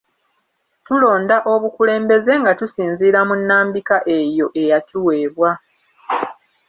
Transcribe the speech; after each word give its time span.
Tulonda 0.85 1.37
obukulembeze 1.53 2.33
nga 2.41 2.51
tusinziira 2.59 3.19
mu 3.27 3.33
nnambika 3.39 3.97
eyo 4.17 4.47
eyatuweebwa 4.61 5.51